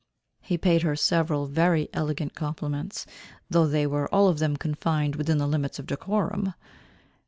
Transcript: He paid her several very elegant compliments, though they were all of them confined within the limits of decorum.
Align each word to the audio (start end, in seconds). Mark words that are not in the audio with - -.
He 0.41 0.57
paid 0.57 0.81
her 0.81 0.95
several 0.95 1.45
very 1.45 1.87
elegant 1.93 2.33
compliments, 2.33 3.05
though 3.51 3.67
they 3.67 3.85
were 3.85 4.11
all 4.11 4.29
of 4.29 4.39
them 4.39 4.57
confined 4.57 5.15
within 5.15 5.37
the 5.37 5.45
limits 5.45 5.77
of 5.77 5.85
decorum. 5.85 6.55